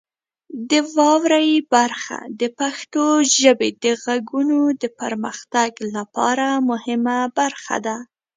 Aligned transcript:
د 0.69 0.71
واورئ 0.95 1.51
برخه 1.73 2.19
د 2.39 2.41
پښتو 2.59 3.05
ژبې 3.37 3.69
د 3.83 3.85
غږونو 4.03 4.59
د 4.81 4.83
پرمختګ 4.99 5.71
لپاره 5.95 6.47
مهمه 6.69 7.19
برخه 7.39 7.77
ده. 7.85 7.97